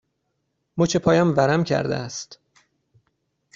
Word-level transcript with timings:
مچ 0.77 0.97
پایم 0.97 1.29
ورم 1.37 1.63
کرده 1.63 1.95
است. 1.95 2.39